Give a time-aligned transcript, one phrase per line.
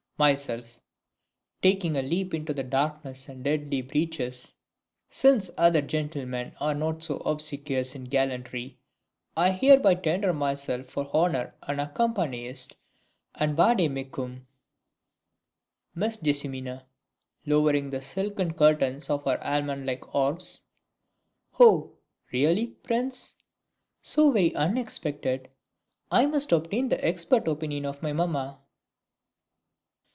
[0.23, 0.77] _Myself
[1.63, 4.53] (taking a leap into the darkness and deadly breaches).
[5.09, 8.77] Since other gentlemen are not more obsequious in gallantry,
[9.35, 12.73] I hereby tender myself for honour of accompanyist
[13.33, 14.45] and vade mecum.
[15.95, 16.45] Miss Jess.
[17.47, 20.65] (lowering the silken curtains of her almond like orbs).
[21.59, 21.93] Oh,
[22.31, 23.37] really, PRINCE!
[24.03, 25.49] So very unexpected!
[26.11, 28.59] I must obtain the expert opinion of my Mamma.